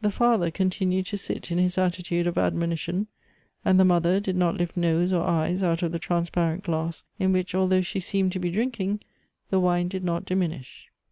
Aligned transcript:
The 0.00 0.10
father 0.10 0.50
continued 0.50 1.06
to 1.06 1.16
sit 1.16 1.52
in 1.52 1.58
his 1.58 1.78
attitude 1.78 2.26
of 2.26 2.36
admonition, 2.36 3.06
and 3.64 3.78
the 3.78 3.84
mother 3.84 4.18
did 4.18 4.34
not 4.34 4.56
lift 4.56 4.76
nose 4.76 5.12
or 5.12 5.22
oyer! 5.22 5.64
out 5.64 5.84
of 5.84 5.92
the 5.92 6.00
trans 6.00 6.28
parent 6.28 6.64
glass, 6.64 7.04
in 7.20 7.32
which, 7.32 7.54
although 7.54 7.80
she 7.80 8.00
seemed 8.00 8.32
to 8.32 8.40
be 8.40 8.50
drink 8.50 8.80
ing, 8.80 8.98
the 9.50 9.60
wine 9.60 9.86
did 9.86 10.02
not 10.02 10.24
diminish. 10.24 10.90